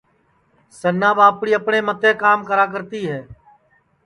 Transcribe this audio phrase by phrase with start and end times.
[0.79, 3.21] سنا ٻاپڑی اپٹؔیں متے کام کراکرتی ہے